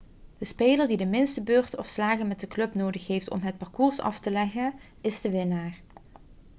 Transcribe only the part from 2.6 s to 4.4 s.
nodig heeft om het parcours af te